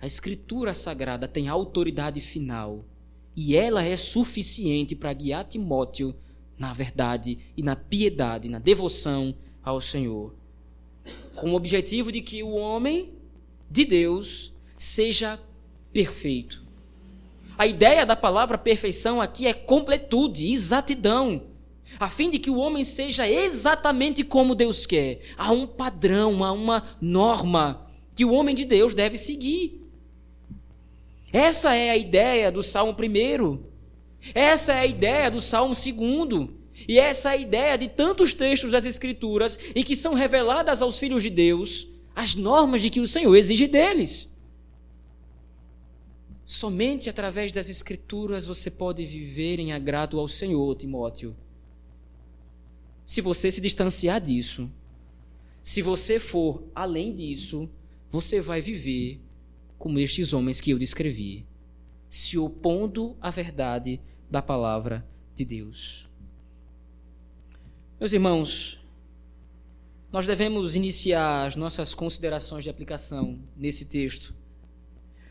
[0.00, 2.84] A Escritura Sagrada tem autoridade final
[3.36, 6.14] e ela é suficiente para guiar Timóteo
[6.58, 10.32] na verdade e na piedade, na devoção ao Senhor,
[11.34, 13.14] com o objetivo de que o homem
[13.68, 15.40] de Deus seja
[15.92, 16.62] perfeito.
[17.58, 21.42] A ideia da palavra perfeição aqui é completude, exatidão,
[21.98, 25.20] a fim de que o homem seja exatamente como Deus quer.
[25.36, 29.81] Há um padrão, há uma norma que o homem de Deus deve seguir.
[31.32, 33.58] Essa é a ideia do Salmo 1.
[34.34, 36.50] Essa é a ideia do Salmo 2.
[36.86, 40.98] E essa é a ideia de tantos textos das Escrituras em que são reveladas aos
[40.98, 44.30] filhos de Deus as normas de que o Senhor exige deles.
[46.44, 51.34] Somente através das Escrituras você pode viver em agrado ao Senhor, Timóteo.
[53.06, 54.70] Se você se distanciar disso,
[55.64, 57.70] se você for além disso,
[58.10, 59.20] você vai viver
[59.82, 61.44] como estes homens que eu descrevi,
[62.08, 66.06] se opondo à verdade da palavra de Deus.
[67.98, 68.78] Meus irmãos,
[70.12, 74.32] nós devemos iniciar as nossas considerações de aplicação nesse texto,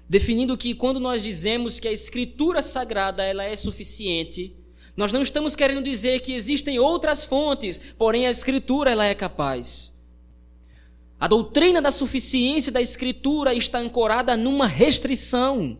[0.10, 4.54] definindo que quando nós dizemos que a escritura sagrada ela é suficiente,
[4.98, 9.91] nós não estamos querendo dizer que existem outras fontes, porém a escritura ela é capaz.
[11.22, 15.78] A doutrina da suficiência da Escritura está ancorada numa restrição.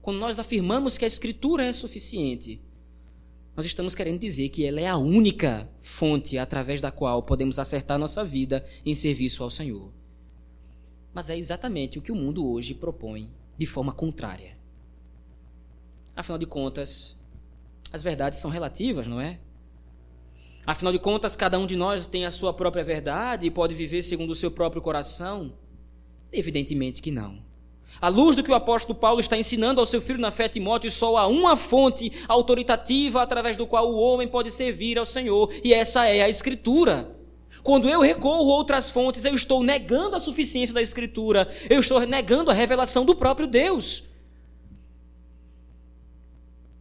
[0.00, 2.62] Quando nós afirmamos que a Escritura é suficiente,
[3.56, 7.98] nós estamos querendo dizer que ela é a única fonte através da qual podemos acertar
[7.98, 9.90] nossa vida em serviço ao Senhor.
[11.12, 14.56] Mas é exatamente o que o mundo hoje propõe de forma contrária.
[16.14, 17.16] Afinal de contas,
[17.92, 19.40] as verdades são relativas, não é?
[20.68, 24.02] Afinal de contas, cada um de nós tem a sua própria verdade e pode viver
[24.02, 25.54] segundo o seu próprio coração?
[26.30, 27.38] Evidentemente que não.
[27.98, 30.90] À luz do que o apóstolo Paulo está ensinando ao seu filho na fé Timóteo,
[30.90, 35.72] só há uma fonte autoritativa através do qual o homem pode servir ao Senhor, e
[35.72, 37.16] essa é a Escritura.
[37.62, 41.98] Quando eu recorro a outras fontes, eu estou negando a suficiência da Escritura, eu estou
[42.00, 44.04] negando a revelação do próprio Deus.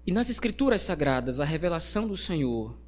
[0.06, 2.86] E nas Escrituras sagradas, a revelação do Senhor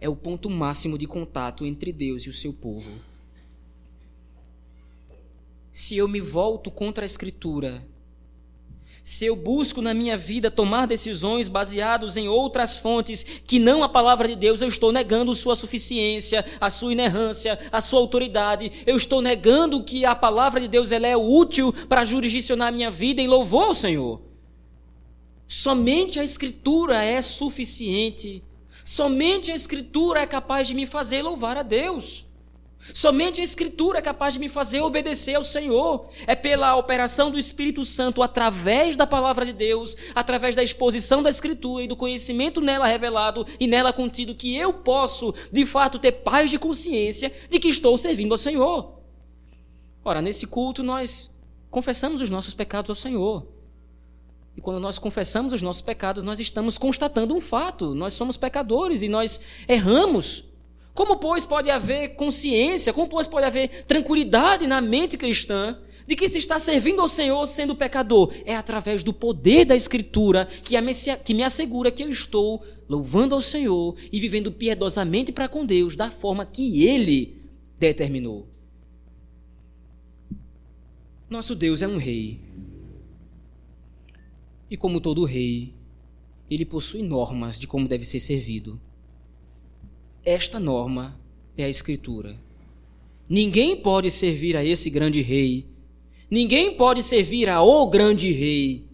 [0.00, 2.90] é o ponto máximo de contato entre Deus e o seu povo.
[5.72, 7.86] Se eu me volto contra a Escritura,
[9.02, 13.88] se eu busco na minha vida tomar decisões baseadas em outras fontes que não a
[13.88, 18.70] palavra de Deus, eu estou negando sua suficiência, a sua inerrância, a sua autoridade.
[18.86, 22.90] Eu estou negando que a palavra de Deus ela é útil para jurisdicionar a minha
[22.90, 24.20] vida em louvor ao Senhor.
[25.46, 28.42] Somente a Escritura é suficiente
[28.88, 32.24] Somente a Escritura é capaz de me fazer louvar a Deus.
[32.94, 36.08] Somente a Escritura é capaz de me fazer obedecer ao Senhor.
[36.26, 41.28] É pela operação do Espírito Santo, através da palavra de Deus, através da exposição da
[41.28, 46.12] Escritura e do conhecimento nela revelado e nela contido, que eu posso, de fato, ter
[46.12, 48.94] paz de consciência de que estou servindo ao Senhor.
[50.02, 51.30] Ora, nesse culto nós
[51.70, 53.57] confessamos os nossos pecados ao Senhor.
[54.58, 59.02] E quando nós confessamos os nossos pecados, nós estamos constatando um fato: nós somos pecadores
[59.02, 60.42] e nós erramos.
[60.92, 66.28] Como, pois, pode haver consciência, como, pois, pode haver tranquilidade na mente cristã de que
[66.28, 68.34] se está servindo ao Senhor sendo pecador?
[68.44, 70.74] É através do poder da Escritura que
[71.32, 76.10] me assegura que eu estou louvando ao Senhor e vivendo piedosamente para com Deus da
[76.10, 77.40] forma que Ele
[77.78, 78.48] determinou.
[81.30, 82.47] Nosso Deus é um rei
[84.70, 85.72] e como todo rei,
[86.50, 88.80] ele possui normas de como deve ser servido.
[90.24, 91.18] Esta norma
[91.56, 92.36] é a Escritura.
[93.28, 95.66] Ninguém pode servir a esse grande rei,
[96.30, 98.86] ninguém pode servir a o grande rei,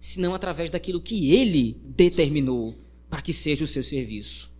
[0.00, 2.74] senão através daquilo que ele determinou
[3.08, 4.50] para que seja o seu serviço.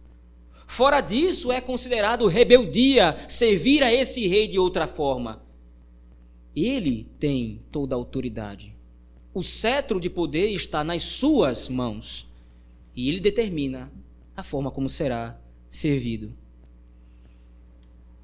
[0.67, 5.43] Fora disso, é considerado rebeldia servir a esse rei de outra forma.
[6.55, 8.78] Ele tem toda a autoridade.
[9.39, 12.27] O cetro de poder está nas suas mãos.
[12.97, 13.89] E ele determina
[14.37, 15.39] a forma como será
[15.71, 16.35] servido.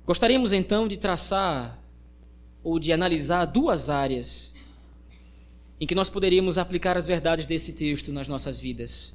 [0.04, 1.80] Gostaríamos então de traçar
[2.64, 4.52] ou de analisar duas áreas
[5.80, 9.14] em que nós poderíamos aplicar as verdades desse texto nas nossas vidas.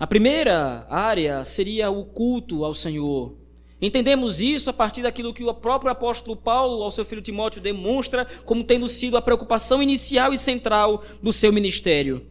[0.00, 3.36] A primeira área seria o culto ao Senhor.
[3.80, 8.26] Entendemos isso a partir daquilo que o próprio apóstolo Paulo, ao seu filho Timóteo, demonstra
[8.44, 12.26] como tendo sido a preocupação inicial e central do seu ministério.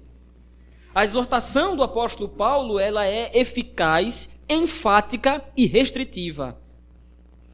[0.94, 6.60] A exortação do apóstolo Paulo, ela é eficaz, enfática e restritiva.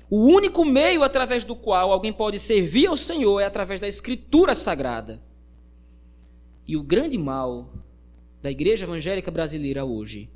[0.10, 4.56] O único meio através do qual alguém pode servir ao Senhor é através da escritura
[4.56, 5.21] sagrada.
[6.67, 7.69] E o grande mal
[8.41, 10.29] da igreja evangélica brasileira hoje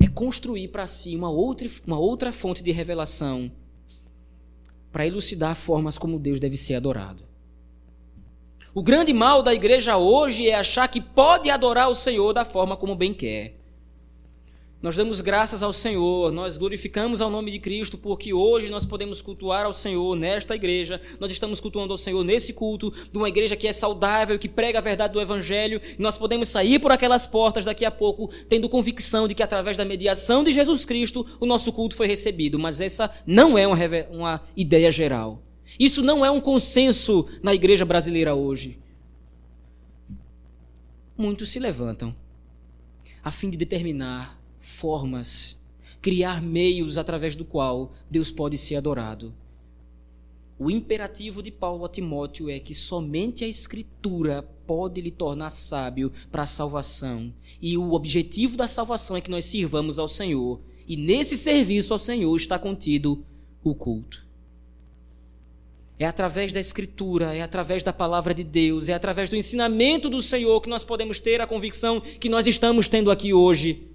[0.00, 3.50] é construir para si uma outra, uma outra fonte de revelação
[4.90, 7.24] para elucidar formas como Deus deve ser adorado.
[8.74, 12.76] O grande mal da igreja hoje é achar que pode adorar o Senhor da forma
[12.76, 13.57] como bem quer.
[14.80, 19.20] Nós damos graças ao Senhor, nós glorificamos ao nome de Cristo, porque hoje nós podemos
[19.20, 21.00] cultuar ao Senhor nesta igreja.
[21.18, 24.78] Nós estamos cultuando ao Senhor nesse culto, de uma igreja que é saudável, que prega
[24.78, 25.80] a verdade do Evangelho.
[25.98, 29.84] Nós podemos sair por aquelas portas daqui a pouco, tendo convicção de que através da
[29.84, 32.56] mediação de Jesus Cristo, o nosso culto foi recebido.
[32.56, 33.76] Mas essa não é uma,
[34.12, 35.42] uma ideia geral.
[35.76, 38.78] Isso não é um consenso na igreja brasileira hoje.
[41.16, 42.14] Muitos se levantam
[43.24, 44.37] a fim de determinar
[44.78, 45.56] formas,
[46.00, 49.34] criar meios através do qual Deus pode ser adorado.
[50.56, 56.12] O imperativo de Paulo a Timóteo é que somente a Escritura pode lhe tornar sábio
[56.30, 57.32] para a salvação.
[57.60, 60.60] E o objetivo da salvação é que nós sirvamos ao Senhor.
[60.86, 63.24] E nesse serviço ao Senhor está contido
[63.62, 64.26] o culto.
[65.98, 70.22] É através da Escritura, é através da palavra de Deus, é através do ensinamento do
[70.22, 73.88] Senhor que nós podemos ter a convicção que nós estamos tendo aqui hoje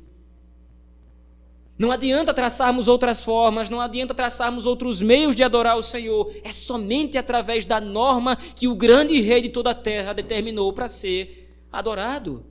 [1.77, 6.31] não adianta traçarmos outras formas, não adianta traçarmos outros meios de adorar o Senhor.
[6.43, 10.87] É somente através da norma que o grande rei de toda a terra determinou para
[10.87, 12.45] ser adorado.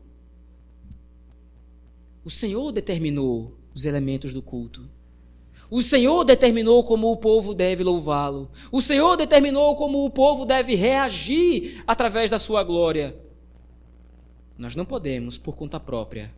[2.25, 4.89] O Senhor determinou os elementos do culto.
[5.71, 8.51] O Senhor determinou como o povo deve louvá-lo.
[8.71, 13.17] O Senhor determinou como o povo deve reagir através da sua glória.
[14.59, 16.31] Nós não podemos, por conta própria,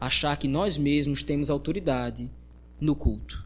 [0.00, 2.30] achar que nós mesmos temos autoridade
[2.80, 3.44] no culto.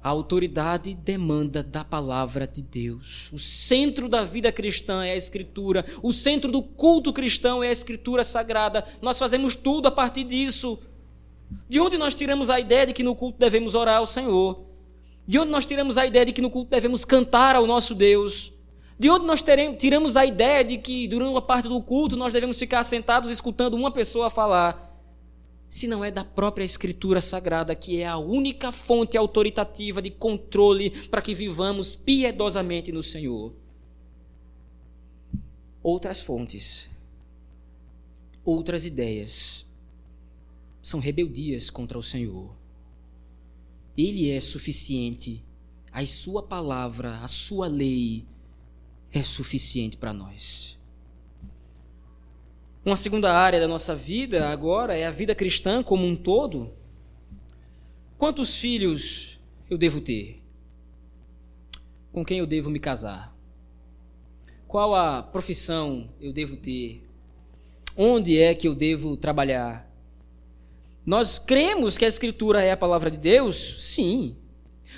[0.00, 3.28] A autoridade demanda da palavra de Deus.
[3.32, 5.84] O centro da vida cristã é a Escritura.
[6.00, 8.86] O centro do culto cristão é a Escritura sagrada.
[9.02, 10.78] Nós fazemos tudo a partir disso.
[11.68, 14.64] De onde nós tiramos a ideia de que no culto devemos orar ao Senhor?
[15.26, 18.52] De onde nós tiramos a ideia de que no culto devemos cantar ao nosso Deus?
[18.98, 22.32] De onde nós teremos, tiramos a ideia de que durante uma parte do culto nós
[22.32, 24.86] devemos ficar sentados escutando uma pessoa falar?
[25.68, 30.90] Se não é da própria Escritura Sagrada, que é a única fonte autoritativa de controle
[31.08, 33.52] para que vivamos piedosamente no Senhor.
[35.80, 36.90] Outras fontes,
[38.44, 39.64] outras ideias,
[40.82, 42.50] são rebeldias contra o Senhor.
[43.96, 45.40] Ele é suficiente,
[45.92, 48.24] a Sua palavra, a Sua lei,
[49.18, 50.78] é suficiente para nós.
[52.84, 56.72] Uma segunda área da nossa vida agora é a vida cristã como um todo.
[58.16, 60.42] Quantos filhos eu devo ter?
[62.12, 63.36] Com quem eu devo me casar?
[64.66, 67.04] Qual a profissão eu devo ter?
[67.96, 69.86] Onde é que eu devo trabalhar?
[71.04, 73.82] Nós cremos que a Escritura é a palavra de Deus?
[73.82, 74.36] Sim.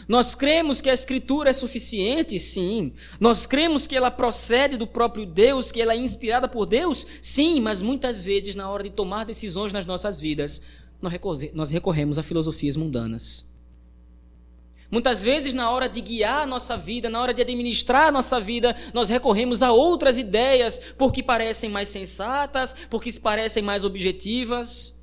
[0.09, 2.39] Nós cremos que a Escritura é suficiente?
[2.39, 2.93] Sim.
[3.19, 7.07] Nós cremos que ela procede do próprio Deus, que ela é inspirada por Deus?
[7.23, 10.63] Sim, mas muitas vezes, na hora de tomar decisões nas nossas vidas,
[11.55, 13.49] nós recorremos a filosofias mundanas.
[14.91, 18.41] Muitas vezes, na hora de guiar a nossa vida, na hora de administrar a nossa
[18.41, 25.00] vida, nós recorremos a outras ideias porque parecem mais sensatas, porque parecem mais objetivas.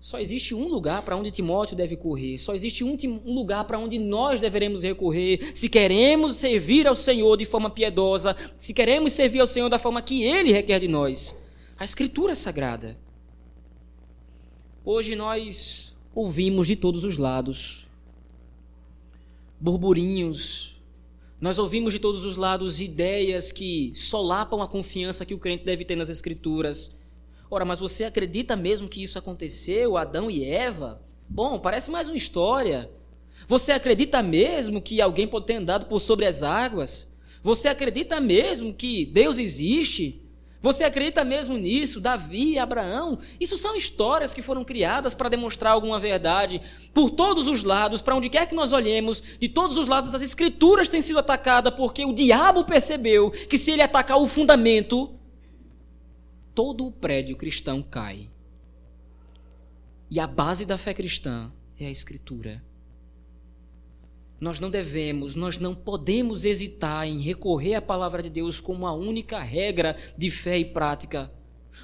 [0.00, 2.38] Só existe um lugar para onde Timóteo deve correr.
[2.38, 5.50] Só existe um, um lugar para onde nós deveremos recorrer.
[5.54, 10.00] Se queremos servir ao Senhor de forma piedosa, se queremos servir ao Senhor da forma
[10.00, 11.38] que Ele requer de nós.
[11.76, 12.96] A Escritura Sagrada.
[14.82, 17.86] Hoje nós ouvimos de todos os lados
[19.60, 20.76] burburinhos.
[21.38, 25.84] Nós ouvimos de todos os lados ideias que solapam a confiança que o crente deve
[25.84, 26.98] ter nas Escrituras
[27.52, 31.02] Ora, mas você acredita mesmo que isso aconteceu, Adão e Eva?
[31.28, 32.88] Bom, parece mais uma história.
[33.48, 37.12] Você acredita mesmo que alguém pode ter andado por sobre as águas?
[37.42, 40.22] Você acredita mesmo que Deus existe?
[40.62, 42.00] Você acredita mesmo nisso?
[42.00, 43.18] Davi Abraão?
[43.40, 46.62] Isso são histórias que foram criadas para demonstrar alguma verdade
[46.94, 50.22] por todos os lados, para onde quer que nós olhemos, de todos os lados as
[50.22, 55.18] escrituras têm sido atacadas porque o diabo percebeu que se ele atacar o fundamento,
[56.54, 58.28] todo o prédio cristão cai.
[60.10, 62.62] E a base da fé cristã é a escritura
[64.40, 68.92] nós não devemos, nós não podemos hesitar em recorrer à palavra de Deus como a
[68.92, 71.30] única regra de fé e prática.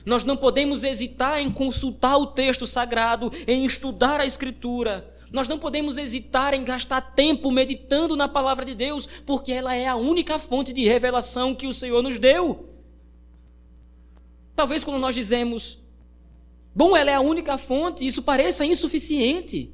[0.07, 5.13] Nós não podemos hesitar em consultar o texto sagrado, em estudar a Escritura.
[5.31, 9.87] Nós não podemos hesitar em gastar tempo meditando na palavra de Deus, porque ela é
[9.87, 12.76] a única fonte de revelação que o Senhor nos deu.
[14.57, 15.79] Talvez quando nós dizemos,
[16.75, 19.71] bom, ela é a única fonte, isso pareça insuficiente.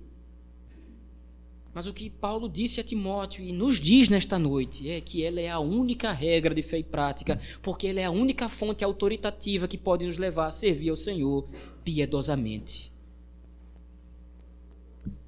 [1.72, 5.40] Mas o que Paulo disse a Timóteo e nos diz nesta noite é que ela
[5.40, 9.66] é a única regra de fé e prática, porque ela é a única fonte autoritativa
[9.66, 11.48] que pode nos levar a servir ao Senhor
[11.82, 12.92] piedosamente.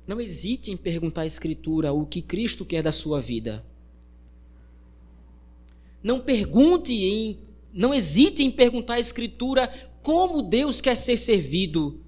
[0.07, 3.65] Não hesite em perguntar à Escritura o que Cristo quer da sua vida.
[6.03, 7.39] Não pergunte em,
[7.75, 9.69] não hesite em perguntar à Escritura
[10.03, 12.01] como Deus quer ser servido.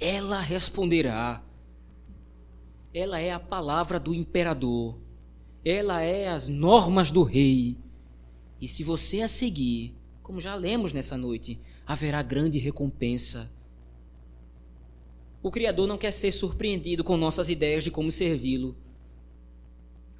[0.00, 1.44] Ela responderá
[2.92, 4.98] ela é a palavra do imperador,
[5.64, 7.76] ela é as normas do rei.
[8.60, 13.50] E se você a seguir, como já lemos nessa noite, haverá grande recompensa.
[15.42, 18.76] O Criador não quer ser surpreendido com nossas ideias de como servi-lo.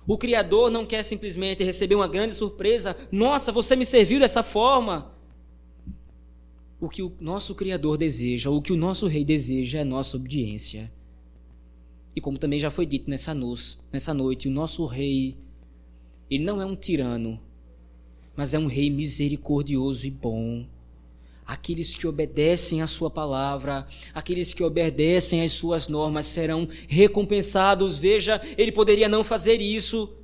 [0.07, 2.97] O Criador não quer simplesmente receber uma grande surpresa.
[3.13, 5.15] Nossa, você me serviu dessa forma.
[6.81, 10.91] O que o nosso Criador deseja, o que o nosso Rei deseja é nossa obediência.
[12.15, 13.37] E como também já foi dito nessa,
[13.93, 15.37] nessa noite, o nosso rei,
[16.31, 17.41] ele não é um tirano,
[18.35, 20.67] mas é um rei misericordioso e bom.
[21.51, 23.85] Aqueles que obedecem à sua palavra,
[24.15, 27.99] aqueles que obedecem às suas normas serão recompensados.
[27.99, 30.15] Veja, ele poderia não fazer isso.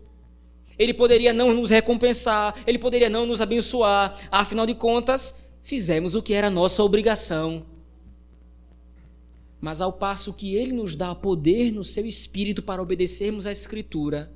[0.79, 4.17] Ele poderia não nos recompensar, ele poderia não nos abençoar.
[4.31, 7.67] Afinal de contas, fizemos o que era nossa obrigação.
[9.61, 14.31] Mas ao passo que ele nos dá poder no seu espírito para obedecermos à Escritura,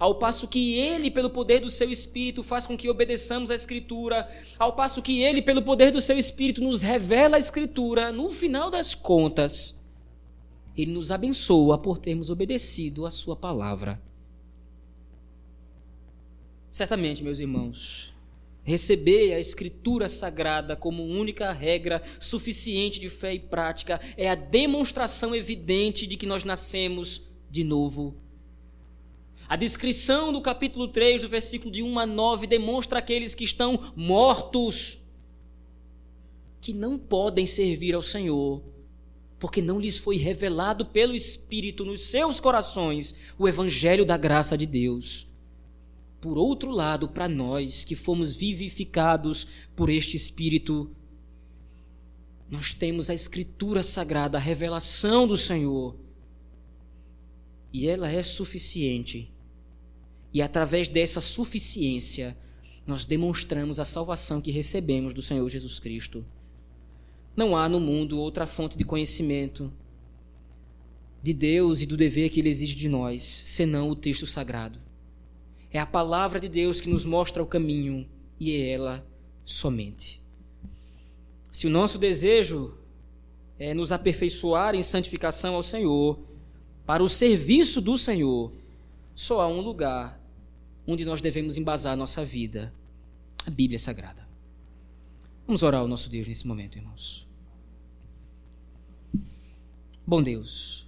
[0.00, 4.26] ao passo que ele, pelo poder do seu espírito, faz com que obedeçamos à Escritura,
[4.58, 8.70] ao passo que ele, pelo poder do seu espírito, nos revela a Escritura, no final
[8.70, 9.78] das contas,
[10.74, 14.00] ele nos abençoa por termos obedecido à sua palavra.
[16.70, 18.14] Certamente, meus irmãos,
[18.62, 25.34] Receber a Escritura Sagrada como única regra suficiente de fé e prática é a demonstração
[25.34, 28.14] evidente de que nós nascemos de novo.
[29.50, 33.92] A descrição do capítulo 3, do versículo de 1 a 9, demonstra aqueles que estão
[33.96, 35.00] mortos,
[36.60, 38.62] que não podem servir ao Senhor,
[39.40, 44.66] porque não lhes foi revelado pelo Espírito nos seus corações o Evangelho da graça de
[44.66, 45.26] Deus.
[46.20, 50.88] Por outro lado, para nós que fomos vivificados por este Espírito,
[52.48, 55.96] nós temos a Escritura Sagrada, a revelação do Senhor.
[57.72, 59.28] E ela é suficiente.
[60.32, 62.36] E através dessa suficiência,
[62.86, 66.24] nós demonstramos a salvação que recebemos do Senhor Jesus Cristo.
[67.36, 69.72] Não há no mundo outra fonte de conhecimento
[71.22, 74.78] de Deus e do dever que Ele exige de nós, senão o texto sagrado.
[75.70, 78.08] É a palavra de Deus que nos mostra o caminho
[78.38, 79.06] e é ela
[79.44, 80.20] somente.
[81.52, 82.74] Se o nosso desejo
[83.58, 86.18] é nos aperfeiçoar em santificação ao Senhor,
[86.86, 88.52] para o serviço do Senhor,
[89.14, 90.19] só há um lugar
[90.92, 92.72] onde nós devemos embasar a nossa vida:
[93.46, 94.28] a Bíblia Sagrada.
[95.46, 97.26] Vamos orar ao nosso Deus nesse momento, irmãos.
[100.06, 100.86] Bom Deus,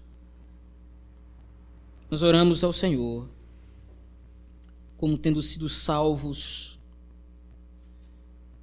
[2.10, 3.28] nós oramos ao Senhor
[4.96, 6.78] como tendo sido salvos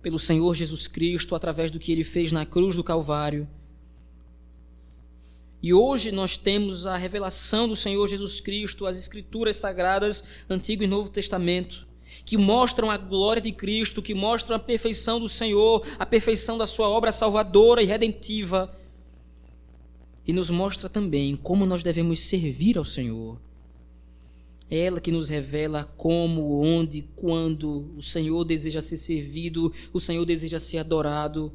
[0.01, 3.47] pelo Senhor Jesus Cristo através do que ele fez na cruz do Calvário.
[5.61, 10.87] E hoje nós temos a revelação do Senhor Jesus Cristo, as Escrituras Sagradas, Antigo e
[10.87, 11.85] Novo Testamento,
[12.23, 16.65] que mostram a glória de Cristo, que mostram a perfeição do Senhor, a perfeição da
[16.65, 18.73] Sua obra salvadora e redentiva.
[20.25, 23.37] E nos mostra também como nós devemos servir ao Senhor.
[24.69, 30.23] É ela que nos revela como, onde, quando o Senhor deseja ser servido, o Senhor
[30.25, 31.51] deseja ser adorado.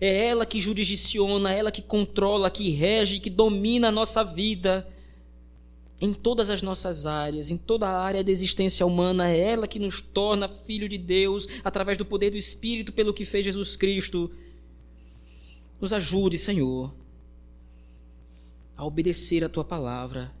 [0.00, 4.86] É ela que jurisdiciona, é ela que controla, que rege, que domina a nossa vida
[6.00, 9.30] em todas as nossas áreas, em toda a área da existência humana.
[9.30, 13.24] É ela que nos torna filho de Deus através do poder do Espírito pelo que
[13.24, 14.30] fez Jesus Cristo.
[15.80, 16.92] Nos ajude, Senhor,
[18.76, 20.32] a obedecer a tua palavra.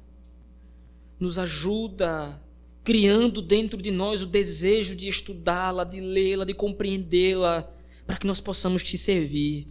[1.18, 2.40] Nos ajuda
[2.82, 7.72] criando dentro de nós o desejo de estudá-la, de lê-la, de compreendê-la,
[8.06, 9.66] para que nós possamos te servir.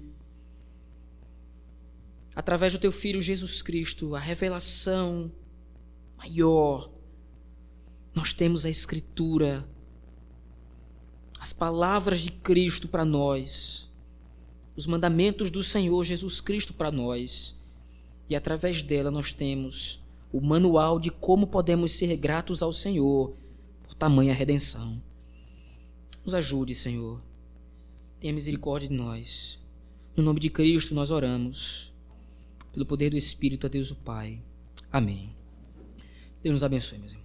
[2.35, 5.31] Através do teu filho Jesus Cristo, a revelação
[6.17, 6.89] maior.
[8.13, 9.67] Nós temos a Escritura,
[11.39, 13.89] as palavras de Cristo para nós,
[14.75, 17.59] os mandamentos do Senhor Jesus Cristo para nós,
[18.29, 23.35] e através dela nós temos o manual de como podemos ser gratos ao Senhor
[23.83, 25.01] por tamanha redenção.
[26.23, 27.21] Nos ajude, Senhor.
[28.23, 29.59] Tenha misericórdia de nós.
[30.15, 31.93] No nome de Cristo nós oramos.
[32.71, 34.41] Pelo poder do Espírito a Deus o Pai.
[34.89, 35.35] Amém.
[36.41, 37.22] Deus nos abençoe, meus irmãos.